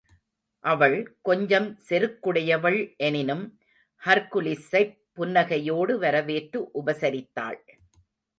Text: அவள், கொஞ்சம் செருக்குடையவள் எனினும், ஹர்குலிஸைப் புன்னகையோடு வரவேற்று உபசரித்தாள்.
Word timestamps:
அவள், 0.65 1.17
கொஞ்சம் 1.21 1.79
செருக்குடையவள் 1.89 2.95
எனினும், 2.97 3.59
ஹர்குலிஸைப் 4.05 4.95
புன்னகையோடு 5.17 5.97
வரவேற்று 5.97 6.71
உபசரித்தாள். 6.73 7.59